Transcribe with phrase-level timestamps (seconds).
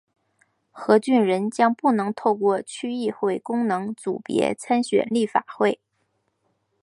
[0.71, 5.79] 何俊仁将不能透过区议会功能组别参选立法会。